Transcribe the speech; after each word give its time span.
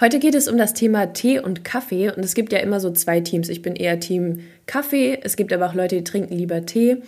Heute 0.00 0.18
geht 0.18 0.34
es 0.34 0.48
um 0.48 0.58
das 0.58 0.74
Thema 0.74 1.12
Tee 1.12 1.38
und 1.38 1.64
Kaffee 1.64 2.10
und 2.10 2.24
es 2.24 2.34
gibt 2.34 2.52
ja 2.52 2.58
immer 2.58 2.80
so 2.80 2.90
zwei 2.90 3.20
Teams. 3.20 3.48
Ich 3.48 3.62
bin 3.62 3.76
eher 3.76 4.00
Team 4.00 4.40
Kaffee, 4.66 5.18
es 5.22 5.36
gibt 5.36 5.52
aber 5.52 5.66
auch 5.66 5.74
Leute, 5.74 5.96
die 5.96 6.04
trinken 6.04 6.34
lieber 6.34 6.66
Tee 6.66 7.02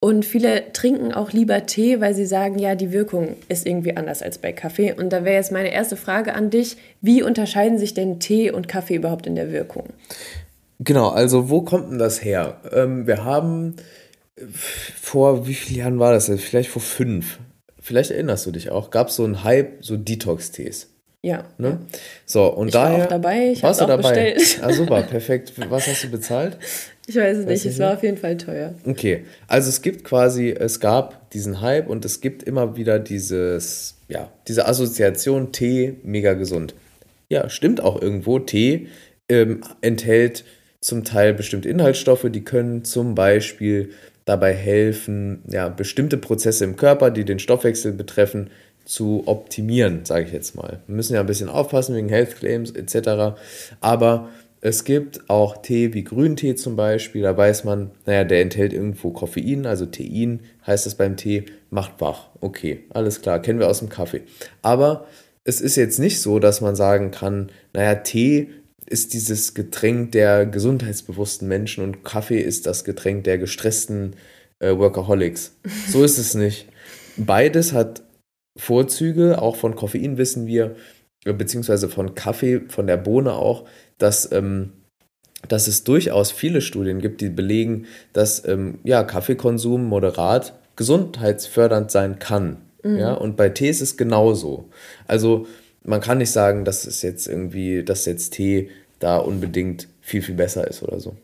und 0.00 0.24
viele 0.24 0.72
trinken 0.72 1.12
auch 1.12 1.32
lieber 1.32 1.66
Tee, 1.66 2.00
weil 2.00 2.14
sie 2.14 2.26
sagen, 2.26 2.58
ja, 2.58 2.76
die 2.76 2.92
Wirkung 2.92 3.36
ist 3.48 3.66
irgendwie 3.66 3.96
anders 3.96 4.22
als 4.22 4.38
bei 4.38 4.52
Kaffee. 4.52 4.92
Und 4.92 5.12
da 5.12 5.24
wäre 5.24 5.34
jetzt 5.34 5.50
meine 5.50 5.72
erste 5.72 5.96
Frage 5.96 6.34
an 6.34 6.50
dich, 6.50 6.76
wie 7.00 7.22
unterscheiden 7.22 7.78
sich 7.78 7.94
denn 7.94 8.20
Tee 8.20 8.52
und 8.52 8.68
Kaffee 8.68 8.94
überhaupt 8.94 9.26
in 9.26 9.34
der 9.34 9.50
Wirkung? 9.50 9.88
Genau, 10.78 11.08
also 11.08 11.50
wo 11.50 11.62
kommt 11.62 11.90
denn 11.90 11.98
das 11.98 12.22
her? 12.22 12.60
Ähm, 12.72 13.08
wir 13.08 13.24
haben 13.24 13.74
vor, 15.00 15.48
wie 15.48 15.54
vielen 15.54 15.80
Jahren 15.80 15.98
war 15.98 16.12
das? 16.12 16.30
Vielleicht 16.30 16.70
vor 16.70 16.82
fünf. 16.82 17.40
Vielleicht 17.80 18.12
erinnerst 18.12 18.46
du 18.46 18.52
dich 18.52 18.70
auch, 18.70 18.90
gab 18.90 19.08
es 19.08 19.16
so 19.16 19.24
einen 19.24 19.42
Hype, 19.42 19.84
so 19.84 19.96
Detox-Tees. 19.96 20.90
Ja. 21.28 21.44
Ne? 21.58 21.78
So, 22.24 22.46
und 22.46 22.68
ich 22.68 22.72
daher. 22.72 22.98
war 22.98 23.04
auch 23.04 23.08
dabei, 23.08 23.50
ich 23.52 23.62
warst 23.62 23.82
du 23.82 23.86
dabei? 23.86 24.02
bestellt. 24.02 24.60
Ah, 24.62 24.72
super, 24.72 25.02
perfekt. 25.02 25.52
Was 25.68 25.86
hast 25.86 26.04
du 26.04 26.10
bezahlt? 26.10 26.56
Ich 27.06 27.16
weiß 27.16 27.38
es 27.38 27.44
nicht, 27.44 27.64
ich 27.66 27.72
es 27.72 27.78
war 27.78 27.92
auf 27.94 28.02
jeden 28.02 28.16
Fall 28.16 28.38
teuer. 28.38 28.74
Okay, 28.86 29.24
also 29.46 29.68
es 29.68 29.82
gibt 29.82 30.04
quasi, 30.04 30.50
es 30.50 30.80
gab 30.80 31.30
diesen 31.30 31.60
Hype 31.60 31.88
und 31.88 32.04
es 32.06 32.22
gibt 32.22 32.42
immer 32.42 32.76
wieder 32.76 32.98
dieses, 32.98 33.96
ja, 34.08 34.30
diese 34.46 34.66
Assoziation 34.66 35.52
Tee 35.52 35.96
mega 36.02 36.32
gesund. 36.32 36.74
Ja, 37.28 37.50
stimmt 37.50 37.82
auch 37.82 38.00
irgendwo. 38.00 38.38
Tee 38.38 38.88
ähm, 39.28 39.60
enthält 39.82 40.44
zum 40.80 41.04
Teil 41.04 41.34
bestimmte 41.34 41.68
Inhaltsstoffe, 41.68 42.26
die 42.30 42.42
können 42.44 42.84
zum 42.84 43.14
Beispiel 43.14 43.90
dabei 44.24 44.54
helfen, 44.54 45.42
ja, 45.48 45.68
bestimmte 45.68 46.16
Prozesse 46.16 46.64
im 46.64 46.76
Körper, 46.76 47.10
die 47.10 47.24
den 47.24 47.38
Stoffwechsel 47.38 47.92
betreffen, 47.92 48.50
zu 48.88 49.24
optimieren, 49.26 50.04
sage 50.04 50.24
ich 50.24 50.32
jetzt 50.32 50.56
mal. 50.56 50.80
Wir 50.86 50.96
müssen 50.96 51.12
ja 51.12 51.20
ein 51.20 51.26
bisschen 51.26 51.50
aufpassen 51.50 51.94
wegen 51.94 52.08
Health 52.08 52.36
Claims 52.36 52.70
etc. 52.70 53.38
Aber 53.80 54.30
es 54.62 54.84
gibt 54.84 55.28
auch 55.28 55.60
Tee 55.60 55.92
wie 55.92 56.04
Grüntee 56.04 56.54
zum 56.54 56.74
Beispiel, 56.74 57.22
da 57.22 57.36
weiß 57.36 57.64
man, 57.64 57.90
naja, 58.06 58.24
der 58.24 58.40
enthält 58.40 58.72
irgendwo 58.72 59.10
Koffein, 59.10 59.66
also 59.66 59.84
Tein 59.84 60.40
heißt 60.66 60.86
es 60.86 60.94
beim 60.94 61.18
Tee, 61.18 61.44
macht 61.70 62.00
wach. 62.00 62.30
Okay, 62.40 62.84
alles 62.90 63.20
klar, 63.20 63.40
kennen 63.42 63.58
wir 63.58 63.68
aus 63.68 63.80
dem 63.80 63.90
Kaffee. 63.90 64.22
Aber 64.62 65.06
es 65.44 65.60
ist 65.60 65.76
jetzt 65.76 65.98
nicht 65.98 66.22
so, 66.22 66.38
dass 66.38 66.62
man 66.62 66.74
sagen 66.74 67.10
kann, 67.10 67.50
naja, 67.74 67.94
Tee 67.96 68.48
ist 68.86 69.12
dieses 69.12 69.52
Getränk 69.52 70.12
der 70.12 70.46
gesundheitsbewussten 70.46 71.46
Menschen 71.46 71.84
und 71.84 72.04
Kaffee 72.04 72.40
ist 72.40 72.66
das 72.66 72.84
Getränk 72.84 73.24
der 73.24 73.36
gestressten 73.36 74.16
äh, 74.60 74.76
Workaholics. 74.76 75.52
So 75.90 76.02
ist 76.02 76.16
es 76.16 76.34
nicht. 76.34 76.68
Beides 77.18 77.74
hat 77.74 78.02
Vorzüge, 78.58 79.40
auch 79.40 79.56
von 79.56 79.74
Koffein 79.76 80.18
wissen 80.18 80.46
wir, 80.46 80.76
äh, 81.24 81.32
beziehungsweise 81.32 81.88
von 81.88 82.14
Kaffee, 82.14 82.62
von 82.68 82.86
der 82.86 82.96
Bohne 82.96 83.32
auch, 83.32 83.64
dass, 83.96 84.30
ähm, 84.32 84.72
dass 85.48 85.68
es 85.68 85.84
durchaus 85.84 86.32
viele 86.32 86.60
Studien 86.60 87.00
gibt, 87.00 87.20
die 87.20 87.30
belegen, 87.30 87.86
dass 88.12 88.46
ähm, 88.46 88.80
ja, 88.84 89.04
Kaffeekonsum 89.04 89.84
moderat 89.84 90.54
gesundheitsfördernd 90.76 91.90
sein 91.90 92.18
kann. 92.18 92.58
Ja, 92.84 93.14
und 93.14 93.36
bei 93.36 93.48
Tee 93.48 93.68
ist 93.68 93.80
es 93.80 93.96
genauso. 93.96 94.70
Also 95.06 95.46
man 95.82 96.00
kann 96.00 96.18
nicht 96.18 96.30
sagen, 96.30 96.64
dass 96.64 96.86
es 96.86 97.02
jetzt 97.02 97.26
irgendwie, 97.26 97.82
dass 97.82 98.06
jetzt 98.06 98.30
Tee 98.30 98.70
da 98.98 99.18
unbedingt 99.18 99.88
viel, 100.00 100.22
viel 100.22 100.36
besser 100.36 100.66
ist 100.66 100.82
oder 100.82 101.00
so. 101.00 101.16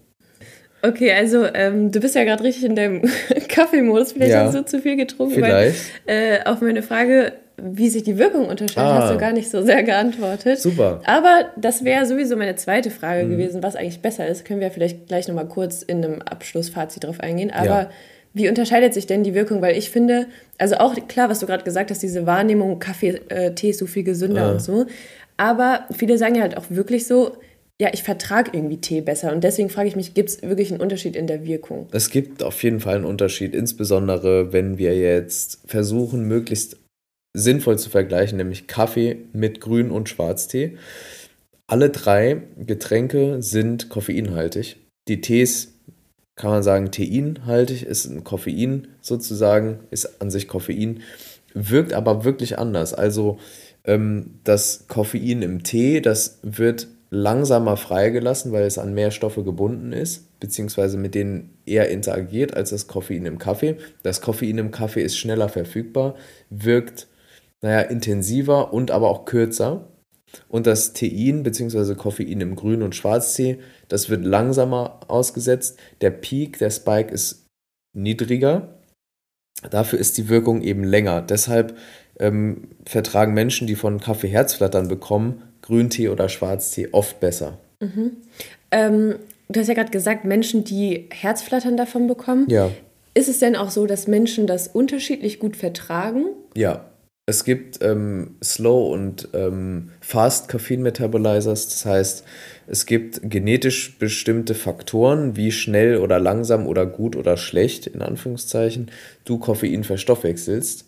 Okay, 0.87 1.13
also 1.13 1.47
ähm, 1.55 1.91
du 1.91 2.01
bist 2.01 2.15
ja 2.15 2.25
gerade 2.25 2.45
richtig 2.45 2.65
in 2.65 2.77
deinem 2.77 3.03
Kaffeemodus. 3.49 4.13
Vielleicht 4.13 4.33
Ja. 4.33 4.45
hast 4.45 4.55
du 4.55 4.65
zu 4.65 4.81
viel 4.81 4.97
getrunken. 4.97 5.35
Vielleicht. 5.35 5.77
Weil, 6.07 6.15
äh, 6.15 6.45
auf 6.45 6.61
meine 6.61 6.83
Frage, 6.83 7.33
wie 7.57 7.89
sich 7.89 8.03
die 8.03 8.19
Wirkung 8.19 8.47
unterscheidet, 8.49 8.91
Ah. 8.91 9.03
hast 9.03 9.15
du 9.15 9.19
gar 9.19 9.33
nicht 9.33 9.49
so 9.51 9.63
sehr 9.63 9.83
geantwortet. 9.83 10.59
Super. 10.61 11.01
Aber 11.07 11.47
das 11.57 11.85
wäre 11.85 12.05
sowieso 12.05 12.37
meine 12.37 12.57
zweite 12.57 12.91
Frage 12.91 13.25
Mhm. 13.25 13.31
gewesen, 13.31 13.63
was 13.63 13.77
eigentlich 13.77 14.01
besser 14.03 14.27
ist. 14.27 14.45
Können 14.45 14.61
wir 14.61 14.71
vielleicht 14.71 15.07
gleich 15.09 15.29
nochmal 15.29 15.47
kurz 15.47 15.83
in 15.83 16.05
einem 16.05 16.21
Abschlussfazit 16.23 17.05
drauf 17.05 17.21
eingehen. 17.21 17.51
Aber 17.53 17.67
Ja. 17.67 17.91
wie 18.35 18.49
unterscheidet 18.49 18.93
sich 18.93 19.07
denn 19.07 19.23
die 19.23 19.35
Wirkung? 19.35 19.63
Weil 19.63 19.79
ich 19.79 19.89
finde, 19.91 20.27
also 20.59 20.77
auch 20.77 20.95
klar, 21.09 21.31
was 21.31 21.39
du 21.39 21.47
gerade 21.47 21.65
gesagt 21.65 21.91
hast, 21.91 22.03
diese 22.03 22.27
Wahrnehmung, 22.27 22.79
Kaffee, 22.81 23.21
äh, 23.29 23.55
Tee 23.55 23.71
ist 23.71 23.79
so 23.79 23.87
viel 23.87 24.03
gesünder 24.03 24.43
Ja. 24.43 24.51
und 24.51 24.61
so. 24.61 24.87
Aber 25.37 25.85
viele 25.97 26.19
sagen 26.19 26.35
ja 26.35 26.43
halt 26.43 26.57
auch 26.57 26.65
wirklich 26.69 27.07
so, 27.07 27.37
ja, 27.81 27.91
ich 27.93 28.03
vertrage 28.03 28.51
irgendwie 28.53 28.81
Tee 28.81 29.01
besser. 29.01 29.33
Und 29.33 29.43
deswegen 29.43 29.69
frage 29.69 29.89
ich 29.89 29.97
mich, 29.97 30.15
gibt 30.15 30.29
es 30.29 30.43
wirklich 30.43 30.71
einen 30.71 30.81
Unterschied 30.81 31.17
in 31.17 31.27
der 31.27 31.45
Wirkung? 31.45 31.89
Es 31.93 32.11
gibt 32.11 32.43
auf 32.43 32.63
jeden 32.63 32.81
Fall 32.81 32.97
einen 32.97 33.05
Unterschied, 33.05 33.55
insbesondere 33.55 34.53
wenn 34.53 34.79
wir 34.79 34.97
jetzt 34.97 35.61
versuchen, 35.67 36.29
möglichst 36.29 36.77
sinnvoll 37.37 37.79
zu 37.79 37.91
vergleichen, 37.91 38.39
nämlich 38.39 38.69
Kaffee 38.69 39.17
mit 39.33 39.61
Grün- 39.61 39.91
und 39.91 40.09
Schwarztee. 40.09 40.79
Alle 41.67 41.91
drei 41.91 42.43
Getränke 42.57 43.43
sind 43.43 43.89
koffeinhaltig. 43.89 44.77
Die 45.09 45.21
Tees 45.21 45.73
kann 46.37 46.51
man 46.51 46.63
sagen, 46.63 46.93
teinhaltig, 46.93 47.85
ist 47.85 48.07
ein 48.07 48.23
Koffein 48.23 48.89
sozusagen, 49.01 49.81
ist 49.91 50.21
an 50.21 50.31
sich 50.31 50.47
Koffein, 50.47 51.03
wirkt 51.55 51.93
aber 51.93 52.25
wirklich 52.25 52.59
anders. 52.59 52.95
Also 52.95 53.39
ähm, 53.85 54.41
das 54.45 54.87
Koffein 54.89 55.43
im 55.43 55.63
Tee, 55.63 56.01
das 56.01 56.39
wird 56.43 56.89
langsamer 57.15 57.77
freigelassen, 57.77 58.53
weil 58.53 58.65
es 58.65 58.79
an 58.79 58.93
mehr 58.93 59.11
Stoffe 59.11 59.45
gebunden 59.45 59.93
ist, 59.93 60.39
beziehungsweise 60.41 60.99
mit 60.99 61.15
denen 61.15 61.57
eher 61.65 61.89
interagiert 61.91 62.57
als 62.57 62.71
das 62.71 62.87
Koffein 62.87 63.25
im 63.25 63.39
Kaffee. 63.39 63.77
Das 64.03 64.21
Koffein 64.21 64.59
im 64.59 64.71
Kaffee 64.71 65.03
ist 65.03 65.17
schneller 65.17 65.49
verfügbar, 65.49 66.17
wirkt, 66.51 67.07
naja, 67.63 67.81
intensiver 67.81 68.73
und 68.73 68.91
aber 68.91 69.09
auch 69.09 69.25
kürzer. 69.25 69.89
Und 70.49 70.67
das 70.67 70.93
Tein 70.93 71.45
bzw. 71.45 71.95
Koffein 71.95 72.41
im 72.41 72.57
Grün- 72.57 72.83
und 72.83 72.97
Schwarztee, 72.97 73.61
das 73.89 74.11
wird 74.11 74.25
langsamer 74.25 75.01
ausgesetzt. 75.09 75.79
Der 76.01 76.11
Peak, 76.11 76.59
der 76.59 76.71
Spike 76.71 77.13
ist 77.13 77.47
niedriger. 77.97 78.81
Dafür 79.71 79.99
ist 79.99 80.19
die 80.19 80.29
Wirkung 80.29 80.63
eben 80.63 80.83
länger. 80.83 81.23
Deshalb 81.23 81.77
ähm, 82.19 82.69
vertragen 82.85 83.35
Menschen, 83.35 83.67
die 83.67 83.77
von 83.77 84.01
Kaffee 84.01 84.29
Herzflattern 84.29 84.89
bekommen, 84.89 85.43
Grüntee 85.65 86.09
oder 86.11 86.29
Schwarztee 86.29 86.89
oft 86.93 87.21
besser. 87.21 87.59
Ähm, 88.71 89.15
du 89.49 89.61
hast 89.61 89.69
ja 89.69 89.75
gerade 89.75 89.91
gesagt, 89.91 90.25
Menschen, 90.25 90.65
die 90.65 91.07
Herzflattern 91.11 91.77
davon 91.77 92.07
bekommen. 92.07 92.47
Ja, 92.51 92.71
Ist 93.15 93.29
es 93.29 93.39
denn 93.39 93.57
auch 93.57 93.71
so, 93.71 93.87
dass 93.87 94.07
Menschen 94.07 94.47
das 94.47 94.69
unterschiedlich 94.69 95.39
gut 95.39 95.57
vertragen? 95.57 96.27
ja. 96.55 96.85
Es 97.27 97.45
gibt 97.45 97.79
ähm, 97.81 98.37
Slow- 98.45 98.93
und 98.93 99.31
ähm, 99.33 99.93
Fast-Koffein-Metabolizers. 100.03 101.69
Das 101.69 101.87
heißt, 101.87 102.25
es 102.67 102.85
gibt 102.85 103.19
genetisch 103.23 103.99
bestimmte 103.99 104.55
Faktoren, 104.55 105.35
wie 105.35 105.51
schnell 105.51 105.97
oder 105.97 106.19
langsam 106.21 106.67
oder 106.67 106.85
gut 106.85 107.17
oder 107.17 107.39
schlecht, 107.39 107.87
in 107.87 108.03
Anführungszeichen, 108.03 108.91
du 109.25 109.39
Koffein 109.39 109.85
verstoffwechselst. 109.85 110.87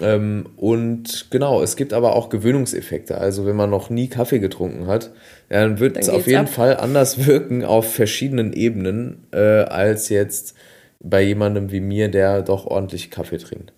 Ähm, 0.00 0.46
und 0.56 1.26
genau, 1.30 1.62
es 1.62 1.76
gibt 1.76 1.92
aber 1.92 2.14
auch 2.14 2.28
Gewöhnungseffekte. 2.28 3.18
Also 3.18 3.46
wenn 3.46 3.56
man 3.56 3.70
noch 3.70 3.90
nie 3.90 4.08
Kaffee 4.08 4.38
getrunken 4.38 4.86
hat, 4.86 5.10
dann 5.48 5.80
wird 5.80 5.96
es 5.96 6.08
auf 6.08 6.26
jeden 6.26 6.40
ab. 6.40 6.48
Fall 6.48 6.76
anders 6.76 7.26
wirken 7.26 7.64
auf 7.64 7.92
verschiedenen 7.92 8.52
Ebenen, 8.52 9.26
äh, 9.32 9.38
als 9.38 10.08
jetzt 10.08 10.54
bei 11.00 11.22
jemandem 11.22 11.70
wie 11.72 11.80
mir, 11.80 12.08
der 12.08 12.42
doch 12.42 12.66
ordentlich 12.66 13.10
Kaffee 13.10 13.38
trinkt. 13.38 13.72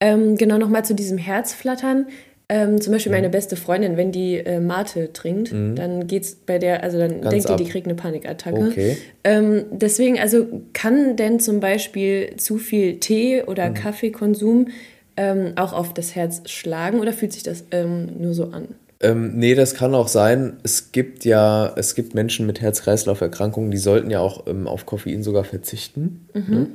Ähm, 0.00 0.36
genau, 0.36 0.58
nochmal 0.58 0.84
zu 0.84 0.94
diesem 0.94 1.18
Herzflattern. 1.18 2.06
Ähm, 2.48 2.80
zum 2.80 2.90
Mhm. 2.90 2.96
Beispiel 2.96 3.12
meine 3.12 3.30
beste 3.30 3.56
Freundin, 3.56 3.96
wenn 3.96 4.12
die 4.12 4.36
äh, 4.36 4.60
Mate 4.60 5.12
trinkt, 5.14 5.52
dann 5.52 6.06
geht's 6.06 6.34
bei 6.34 6.58
der, 6.58 6.82
also 6.82 6.98
dann 6.98 7.20
Ganz 7.22 7.30
denkt 7.30 7.48
die, 7.48 7.52
ab. 7.52 7.56
die 7.58 7.64
kriegt 7.64 7.86
eine 7.86 7.94
Panikattacke. 7.94 8.66
Okay. 8.70 8.96
Ähm, 9.24 9.64
deswegen, 9.70 10.18
also 10.18 10.46
kann 10.74 11.16
denn 11.16 11.40
zum 11.40 11.60
Beispiel 11.60 12.34
zu 12.36 12.58
viel 12.58 12.98
Tee 12.98 13.42
oder 13.42 13.70
Mhm. 13.70 13.74
Kaffeekonsum 13.74 14.68
ähm, 15.16 15.52
auch 15.56 15.72
auf 15.72 15.94
das 15.94 16.14
Herz 16.14 16.42
schlagen 16.50 17.00
oder 17.00 17.12
fühlt 17.12 17.32
sich 17.32 17.42
das 17.42 17.64
ähm, 17.70 18.20
nur 18.20 18.34
so 18.34 18.46
an? 18.46 18.68
Ähm, 19.00 19.36
nee, 19.36 19.54
das 19.54 19.74
kann 19.74 19.94
auch 19.94 20.08
sein. 20.08 20.58
Es 20.62 20.92
gibt 20.92 21.24
ja, 21.24 21.72
es 21.76 21.94
gibt 21.94 22.14
Menschen 22.14 22.46
mit 22.46 22.60
Herz-Kreislauf-Erkrankungen, 22.60 23.70
die 23.70 23.78
sollten 23.78 24.10
ja 24.10 24.20
auch 24.20 24.46
ähm, 24.46 24.68
auf 24.68 24.86
Koffein 24.86 25.22
sogar 25.22 25.44
verzichten, 25.44 26.28
ne? 26.34 26.68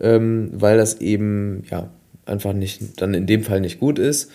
ähm, 0.00 0.50
weil 0.54 0.78
das 0.78 1.00
eben 1.00 1.64
ja 1.70 1.90
einfach 2.24 2.54
nicht, 2.54 3.00
dann 3.00 3.12
in 3.14 3.26
dem 3.26 3.42
Fall 3.44 3.60
nicht 3.60 3.78
gut 3.78 3.98
ist. 3.98 4.30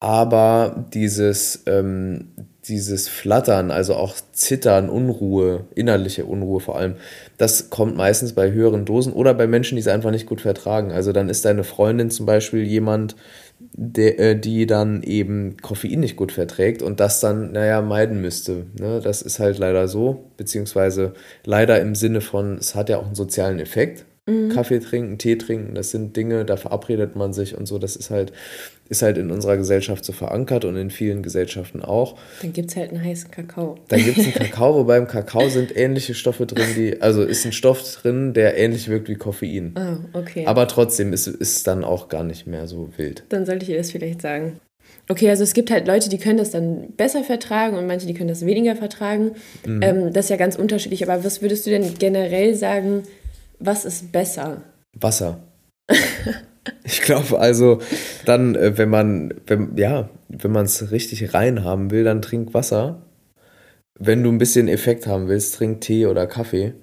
Aber 0.00 0.84
dieses, 0.92 1.62
ähm, 1.66 2.26
dieses 2.68 3.08
Flattern, 3.08 3.70
also 3.70 3.94
auch 3.94 4.14
Zittern, 4.32 4.88
Unruhe, 4.88 5.64
innerliche 5.74 6.24
Unruhe 6.24 6.60
vor 6.60 6.76
allem, 6.76 6.96
das 7.36 7.70
kommt 7.70 7.96
meistens 7.96 8.32
bei 8.32 8.50
höheren 8.52 8.84
Dosen 8.84 9.12
oder 9.12 9.34
bei 9.34 9.46
Menschen, 9.46 9.76
die 9.76 9.80
es 9.80 9.88
einfach 9.88 10.10
nicht 10.10 10.26
gut 10.26 10.40
vertragen. 10.40 10.92
Also 10.92 11.12
dann 11.12 11.28
ist 11.28 11.44
deine 11.44 11.64
Freundin 11.64 12.10
zum 12.10 12.26
Beispiel 12.26 12.64
jemand, 12.64 13.16
der, 13.72 14.18
äh, 14.18 14.38
die 14.38 14.66
dann 14.66 15.02
eben 15.02 15.56
Koffein 15.58 16.00
nicht 16.00 16.16
gut 16.16 16.32
verträgt 16.32 16.82
und 16.82 17.00
das 17.00 17.20
dann, 17.20 17.52
naja, 17.52 17.82
meiden 17.82 18.20
müsste. 18.20 18.66
Ne? 18.78 19.00
Das 19.02 19.22
ist 19.22 19.38
halt 19.38 19.58
leider 19.58 19.88
so, 19.88 20.30
beziehungsweise 20.36 21.14
leider 21.44 21.80
im 21.80 21.94
Sinne 21.94 22.20
von, 22.20 22.58
es 22.58 22.74
hat 22.74 22.88
ja 22.88 22.98
auch 22.98 23.06
einen 23.06 23.14
sozialen 23.14 23.58
Effekt. 23.58 24.04
Mhm. 24.26 24.48
Kaffee 24.48 24.78
trinken, 24.78 25.18
Tee 25.18 25.36
trinken, 25.36 25.74
das 25.74 25.90
sind 25.90 26.16
Dinge, 26.16 26.46
da 26.46 26.56
verabredet 26.56 27.14
man 27.14 27.34
sich 27.34 27.58
und 27.58 27.66
so. 27.66 27.78
Das 27.78 27.94
ist 27.94 28.10
halt, 28.10 28.32
ist 28.88 29.02
halt 29.02 29.18
in 29.18 29.30
unserer 29.30 29.58
Gesellschaft 29.58 30.02
so 30.02 30.14
verankert 30.14 30.64
und 30.64 30.76
in 30.76 30.88
vielen 30.90 31.22
Gesellschaften 31.22 31.82
auch. 31.82 32.16
Dann 32.40 32.54
gibt 32.54 32.70
es 32.70 32.76
halt 32.76 32.90
einen 32.90 33.04
heißen 33.04 33.30
Kakao. 33.30 33.76
Dann 33.88 34.02
gibt 34.02 34.16
es 34.16 34.24
einen 34.24 34.34
Kakao, 34.50 34.76
wobei 34.76 34.96
im 34.96 35.06
Kakao 35.06 35.50
sind 35.50 35.76
ähnliche 35.76 36.14
Stoffe 36.14 36.46
drin, 36.46 36.68
die, 36.74 37.02
also 37.02 37.22
ist 37.22 37.44
ein 37.44 37.52
Stoff 37.52 37.82
drin, 37.96 38.32
der 38.32 38.56
ähnlich 38.56 38.88
wirkt 38.88 39.08
wie 39.08 39.16
Koffein. 39.16 39.74
Oh, 39.76 40.18
okay. 40.18 40.46
Aber 40.46 40.66
trotzdem 40.68 41.12
ist 41.12 41.26
es 41.26 41.62
dann 41.62 41.84
auch 41.84 42.08
gar 42.08 42.24
nicht 42.24 42.46
mehr 42.46 42.66
so 42.66 42.88
wild. 42.96 43.24
Dann 43.28 43.44
sollte 43.44 43.64
ich 43.64 43.70
ihr 43.70 43.78
das 43.78 43.90
vielleicht 43.90 44.22
sagen. 44.22 44.58
Okay, 45.08 45.28
also 45.28 45.42
es 45.42 45.52
gibt 45.52 45.70
halt 45.70 45.86
Leute, 45.86 46.08
die 46.08 46.16
können 46.16 46.38
das 46.38 46.50
dann 46.50 46.92
besser 46.96 47.24
vertragen 47.24 47.76
und 47.76 47.86
manche, 47.86 48.06
die 48.06 48.14
können 48.14 48.28
das 48.28 48.46
weniger 48.46 48.74
vertragen. 48.74 49.32
Mhm. 49.66 49.82
Ähm, 49.82 50.12
das 50.14 50.26
ist 50.26 50.30
ja 50.30 50.36
ganz 50.36 50.56
unterschiedlich. 50.56 51.06
Aber 51.06 51.22
was 51.24 51.42
würdest 51.42 51.66
du 51.66 51.70
denn 51.70 51.92
generell 51.98 52.54
sagen, 52.54 53.02
was 53.58 53.84
ist 53.84 54.12
besser? 54.12 54.62
Wasser. 54.92 55.40
ich 56.84 57.02
glaube 57.02 57.38
also, 57.38 57.80
dann, 58.24 58.54
äh, 58.54 58.76
wenn 58.78 58.88
man, 58.88 59.34
wenn, 59.46 59.76
ja, 59.76 60.08
wenn 60.28 60.52
man 60.52 60.64
es 60.64 60.90
richtig 60.90 61.34
rein 61.34 61.64
haben 61.64 61.90
will, 61.90 62.04
dann 62.04 62.22
trink 62.22 62.54
Wasser. 62.54 63.02
Wenn 63.98 64.22
du 64.22 64.30
ein 64.30 64.38
bisschen 64.38 64.68
Effekt 64.68 65.06
haben 65.06 65.28
willst, 65.28 65.54
trink 65.54 65.80
Tee 65.80 66.06
oder 66.06 66.26
Kaffee. 66.26 66.74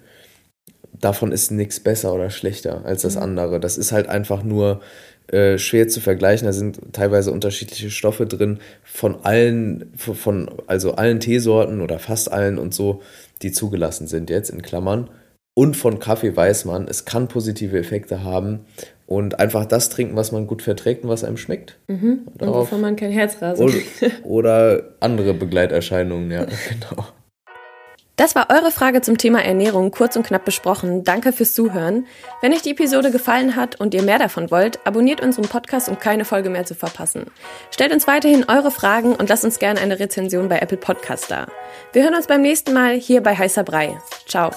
Davon 0.93 1.31
ist 1.31 1.51
nichts 1.51 1.79
besser 1.79 2.13
oder 2.13 2.29
schlechter 2.29 2.85
als 2.85 3.01
das 3.01 3.15
mhm. 3.15 3.23
andere. 3.23 3.59
Das 3.59 3.77
ist 3.77 3.91
halt 3.91 4.07
einfach 4.07 4.43
nur 4.43 4.81
äh, 5.27 5.57
schwer 5.57 5.87
zu 5.87 5.99
vergleichen. 5.99 6.45
Da 6.45 6.53
sind 6.53 6.79
teilweise 6.93 7.31
unterschiedliche 7.31 7.89
Stoffe 7.89 8.25
drin 8.25 8.59
von 8.83 9.23
allen, 9.23 9.91
von 9.95 10.49
also 10.67 10.93
allen 10.93 11.19
Teesorten 11.19 11.81
oder 11.81 11.99
fast 11.99 12.31
allen 12.31 12.57
und 12.57 12.73
so, 12.73 13.01
die 13.41 13.51
zugelassen 13.51 14.07
sind 14.07 14.29
jetzt 14.29 14.49
in 14.49 14.61
Klammern. 14.61 15.09
Und 15.53 15.75
von 15.75 15.99
Kaffee 15.99 16.35
weiß 16.35 16.65
man, 16.65 16.87
es 16.87 17.05
kann 17.05 17.27
positive 17.27 17.77
Effekte 17.77 18.23
haben. 18.23 18.65
Und 19.05 19.39
einfach 19.39 19.65
das 19.65 19.89
trinken, 19.89 20.15
was 20.15 20.31
man 20.31 20.47
gut 20.47 20.61
verträgt 20.61 21.03
und 21.03 21.09
was 21.09 21.25
einem 21.25 21.35
schmeckt. 21.35 21.77
Mhm. 21.87 22.27
Und 22.39 22.47
wovon 22.47 22.79
man 22.79 22.95
kein 22.95 23.11
Herzrasen 23.11 23.65
oder, 23.65 23.77
oder 24.23 24.83
andere 25.01 25.33
Begleiterscheinungen, 25.33 26.31
ja, 26.31 26.45
genau. 26.69 27.05
Das 28.15 28.35
war 28.35 28.49
eure 28.51 28.71
Frage 28.71 29.01
zum 29.01 29.17
Thema 29.17 29.43
Ernährung 29.43 29.89
kurz 29.89 30.15
und 30.15 30.25
knapp 30.25 30.45
besprochen. 30.45 31.03
Danke 31.03 31.33
fürs 31.33 31.53
Zuhören. 31.53 32.05
Wenn 32.41 32.53
euch 32.53 32.61
die 32.61 32.71
Episode 32.71 33.09
gefallen 33.09 33.55
hat 33.55 33.79
und 33.79 33.93
ihr 33.93 34.03
mehr 34.03 34.19
davon 34.19 34.51
wollt, 34.51 34.79
abonniert 34.85 35.21
unseren 35.21 35.45
Podcast, 35.45 35.89
um 35.89 35.97
keine 35.97 36.23
Folge 36.23 36.49
mehr 36.51 36.63
zu 36.63 36.75
verpassen. 36.75 37.25
Stellt 37.71 37.91
uns 37.91 38.07
weiterhin 38.07 38.45
eure 38.47 38.69
Fragen 38.69 39.15
und 39.15 39.27
lasst 39.27 39.43
uns 39.43 39.59
gerne 39.59 39.81
eine 39.81 39.99
Rezension 39.99 40.49
bei 40.49 40.59
Apple 40.59 40.77
Podcast 40.77 41.31
da. 41.31 41.47
Wir 41.93 42.03
hören 42.03 42.15
uns 42.15 42.27
beim 42.27 42.43
nächsten 42.43 42.73
Mal 42.73 42.93
hier 42.93 43.23
bei 43.23 43.35
Heißer 43.35 43.63
Brei. 43.63 43.97
Ciao. 44.27 44.51